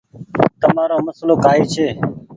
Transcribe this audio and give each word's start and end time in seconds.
تمآرو 0.61 0.97
مسلو 1.07 1.33
ڪآئي 1.43 1.63
ڇي۔ 1.73 1.87